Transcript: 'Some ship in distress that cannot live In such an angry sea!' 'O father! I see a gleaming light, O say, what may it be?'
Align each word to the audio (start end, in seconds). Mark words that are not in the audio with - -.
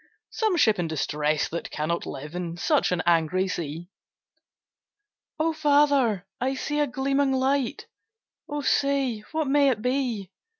'Some 0.31 0.57
ship 0.57 0.79
in 0.79 0.87
distress 0.87 1.47
that 1.49 1.69
cannot 1.69 2.07
live 2.07 2.33
In 2.33 2.57
such 2.57 2.91
an 2.91 3.03
angry 3.05 3.47
sea!' 3.47 3.91
'O 5.39 5.53
father! 5.53 6.25
I 6.39 6.55
see 6.55 6.79
a 6.79 6.87
gleaming 6.87 7.33
light, 7.33 7.85
O 8.49 8.61
say, 8.61 9.19
what 9.31 9.45
may 9.47 9.69
it 9.69 9.83
be?' 9.83 10.31